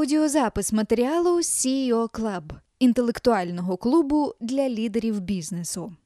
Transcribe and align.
Аудіозапис 0.00 0.72
матеріалу 0.72 1.38
CEO 1.38 2.08
Club– 2.10 2.42
інтелектуального 2.78 3.76
клубу 3.76 4.34
для 4.40 4.68
лідерів 4.68 5.20
бізнесу. 5.20 5.96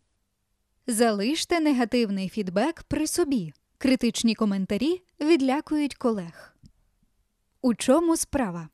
Залиште 0.86 1.60
негативний 1.60 2.28
фідбек 2.28 2.82
при 2.82 3.06
собі. 3.06 3.52
Критичні 3.78 4.34
коментарі 4.34 5.02
відлякують 5.20 5.94
колег. 5.94 6.56
У 7.62 7.74
чому 7.74 8.16
справа? 8.16 8.68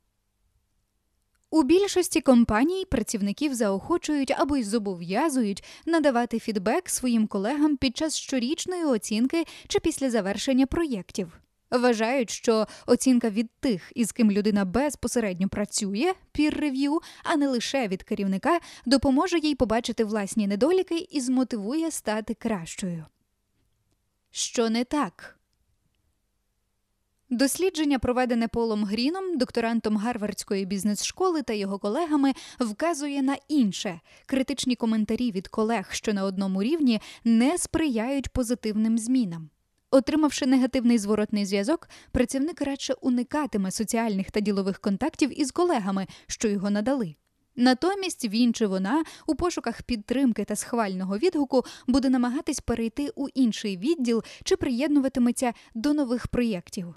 У 1.51 1.63
більшості 1.63 2.21
компаній 2.21 2.85
працівників 2.85 3.55
заохочують 3.55 4.31
або 4.31 4.57
й 4.57 4.65
зобов'язують 4.65 5.65
надавати 5.87 6.39
фідбек 6.39 6.89
своїм 6.91 7.27
колегам 7.27 7.77
під 7.77 7.97
час 7.97 8.17
щорічної 8.17 8.85
оцінки 8.85 9.45
чи 9.69 9.81
після 9.81 10.11
завершення 10.11 10.67
проєктів. 10.67 11.41
Вважають, 11.71 12.31
що 12.31 12.67
оцінка 12.87 13.31
від 13.31 13.51
тих, 13.61 13.93
із 13.95 14.13
ким 14.13 14.31
людина 14.31 14.65
безпосередньо 14.65 15.49
працює, 15.49 16.13
пір-рев'ю, 16.33 17.01
а 17.25 17.37
не 17.37 17.49
лише 17.49 17.89
від 17.89 18.03
керівника, 18.03 18.61
допоможе 18.87 19.39
їй 19.39 19.55
побачити 19.55 20.05
власні 20.05 20.47
недоліки 20.47 21.07
і 21.11 21.21
змотивує 21.21 21.91
стати 21.91 22.35
кращою. 22.35 23.07
Що 24.31 24.71
не 24.71 24.85
так? 24.85 25.37
Дослідження, 27.33 27.99
проведене 27.99 28.49
Полом 28.49 28.85
Гріном, 28.85 29.39
докторантом 29.39 29.97
Гарвардської 29.97 30.67
бізнес-школи 30.67 31.43
та 31.43 31.53
його 31.53 31.79
колегами, 31.79 32.33
вказує 32.61 33.23
на 33.23 33.37
інше. 33.49 34.01
Критичні 34.27 34.77
коментарі 34.77 35.31
від 35.33 35.49
колег, 35.49 35.89
що 35.91 36.15
на 36.15 36.25
одному 36.25 36.63
рівні, 36.63 37.01
не 37.25 37.59
сприяють 37.59 38.29
позитивним 38.29 38.99
змінам. 38.99 39.51
Отримавши 39.91 40.47
негативний 40.47 40.99
зворотний 40.99 41.47
зв'язок, 41.47 41.89
працівник 42.13 42.63
радше 42.63 42.95
уникатиме 43.01 43.71
соціальних 43.71 44.31
та 44.31 44.41
ділових 44.41 44.79
контактів 44.79 45.41
із 45.41 45.51
колегами, 45.51 46.07
що 46.27 46.49
його 46.49 46.71
надали. 46.71 47.15
Натомість 47.57 48.25
він 48.25 48.55
чи 48.55 48.67
вона 48.67 49.05
у 49.27 49.35
пошуках 49.35 49.83
підтримки 49.83 50.45
та 50.45 50.57
схвального 50.57 51.19
відгуку 51.19 51.65
буде 51.87 52.09
намагатись 52.09 52.61
перейти 52.61 53.11
у 53.15 53.29
інший 53.29 53.77
відділ 53.77 54.23
чи 54.45 54.57
приєднуватиметься 54.57 55.53
до 55.75 55.95
нових 55.95 56.29
проєктів. 56.29 56.95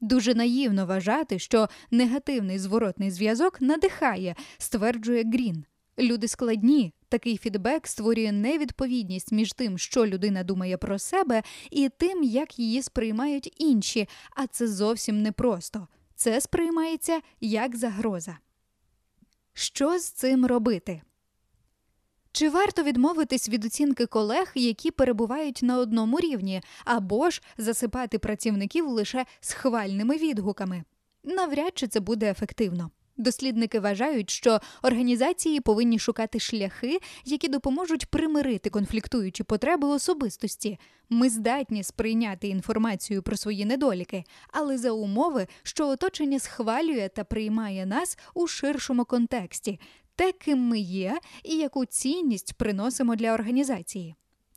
Дуже 0.00 0.34
наївно 0.34 0.86
вважати, 0.86 1.38
що 1.38 1.68
негативний 1.90 2.58
зворотний 2.58 3.10
зв'язок 3.10 3.60
надихає, 3.60 4.36
стверджує 4.58 5.24
Грін. 5.24 5.64
Люди 5.98 6.28
складні, 6.28 6.92
такий 7.08 7.36
фідбек 7.36 7.86
створює 7.86 8.32
невідповідність 8.32 9.32
між 9.32 9.52
тим, 9.52 9.78
що 9.78 10.06
людина 10.06 10.44
думає 10.44 10.76
про 10.76 10.98
себе, 10.98 11.42
і 11.70 11.88
тим, 11.88 12.22
як 12.22 12.58
її 12.58 12.82
сприймають 12.82 13.54
інші, 13.56 14.08
а 14.30 14.46
це 14.46 14.68
зовсім 14.68 15.22
непросто. 15.22 15.88
Це 16.14 16.40
сприймається 16.40 17.20
як 17.40 17.76
загроза. 17.76 18.38
Що 19.52 19.98
з 19.98 20.04
цим 20.10 20.46
робити? 20.46 21.02
Чи 22.32 22.50
варто 22.50 22.82
відмовитись 22.82 23.48
від 23.48 23.64
оцінки 23.64 24.06
колег, 24.06 24.52
які 24.54 24.90
перебувають 24.90 25.60
на 25.62 25.78
одному 25.78 26.20
рівні, 26.20 26.62
або 26.84 27.30
ж 27.30 27.42
засипати 27.58 28.18
працівників 28.18 28.88
лише 28.88 29.26
схвальними 29.40 30.16
відгуками? 30.16 30.84
Навряд 31.24 31.78
чи 31.78 31.86
це 31.88 32.00
буде 32.00 32.30
ефективно. 32.30 32.90
Дослідники 33.16 33.80
вважають, 33.80 34.30
що 34.30 34.60
організації 34.82 35.60
повинні 35.60 35.98
шукати 35.98 36.40
шляхи, 36.40 36.98
які 37.24 37.48
допоможуть 37.48 38.06
примирити 38.06 38.70
конфліктуючі 38.70 39.42
потреби 39.42 39.88
особистості. 39.88 40.78
Ми 41.10 41.30
здатні 41.30 41.82
сприйняти 41.82 42.48
інформацію 42.48 43.22
про 43.22 43.36
свої 43.36 43.64
недоліки, 43.64 44.24
але 44.52 44.78
за 44.78 44.90
умови, 44.90 45.46
що 45.62 45.88
оточення 45.88 46.38
схвалює 46.38 47.10
та 47.14 47.24
приймає 47.24 47.86
нас 47.86 48.18
у 48.34 48.46
ширшому 48.46 49.04
контексті, 49.04 49.80
те, 50.16 50.32
ким 50.32 50.58
ми 50.58 50.78
є, 50.78 51.18
і 51.44 51.56
яку 51.56 51.84
цінність 51.84 52.54
приносимо 52.54 53.16
для 53.16 53.34
організації. 53.34 54.14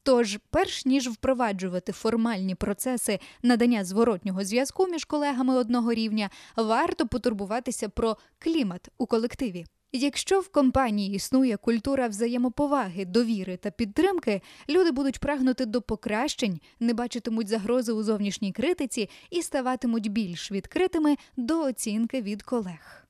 Тож, 0.10 0.40
перш 0.50 0.86
ніж 0.86 1.10
впроваджувати 1.10 1.92
формальні 1.92 2.56
процеси 2.56 3.20
надання 3.44 3.84
зворотнього 3.84 4.44
зв'язку 4.44 4.88
між 4.88 5.06
колегами 5.06 5.56
одного 5.56 5.94
рівня, 5.94 6.30
варто 6.56 7.08
потурбуватися 7.08 7.90
про 7.90 8.18
клімат 8.40 8.90
у 8.98 9.06
колективі. 9.06 9.66
Якщо 9.92 10.40
в 10.40 10.50
компанії 10.50 11.16
існує 11.16 11.58
культура 11.58 12.08
взаємоповаги, 12.08 13.06
довіри 13.06 13.58
та 13.58 13.72
підтримки, 13.72 14.42
люди 14.70 14.92
будуть 14.92 15.20
прагнути 15.20 15.66
до 15.66 15.82
покращень, 15.82 16.60
не 16.80 16.94
бачитимуть 16.94 17.48
загрози 17.48 17.92
у 17.92 18.04
зовнішній 18.04 18.52
критиці 18.52 19.10
і 19.30 19.42
ставатимуть 19.42 20.12
більш 20.12 20.52
відкритими 20.52 21.16
до 21.38 21.62
оцінки 21.62 22.22
від 22.22 22.44
колег. 22.44 23.09